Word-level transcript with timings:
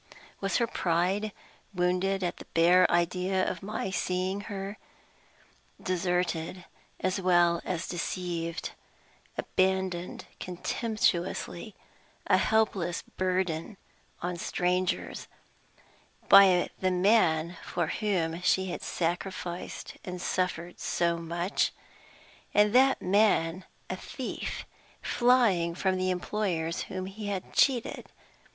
Was 0.39 0.57
her 0.57 0.65
pride 0.65 1.31
wounded 1.75 2.23
at 2.23 2.37
the 2.37 2.47
bare 2.55 2.89
idea 2.89 3.47
of 3.47 3.61
my 3.61 3.91
seeing 3.91 4.41
her, 4.49 4.79
deserted 5.79 6.65
as 6.99 7.21
well 7.21 7.61
as 7.65 7.87
deceived 7.87 8.71
abandoned 9.37 10.25
contemptuously, 10.39 11.75
a 12.25 12.37
helpless 12.37 13.03
burden 13.03 13.77
on 14.23 14.37
strangers 14.37 15.27
by 16.27 16.71
the 16.79 16.89
man 16.89 17.57
for 17.63 17.85
whom 17.85 18.41
she 18.41 18.71
had 18.71 18.81
sacrificed 18.81 19.97
and 20.03 20.19
suffered 20.19 20.79
so 20.79 21.17
much? 21.19 21.71
And 22.55 22.73
that 22.73 23.03
man 23.03 23.65
a 23.87 23.97
thief, 23.97 24.65
flying 25.03 25.75
from 25.75 25.97
the 25.97 26.09
employers 26.09 26.85
whom 26.85 27.05
he 27.05 27.27
had 27.27 27.53
cheated! 27.53 28.07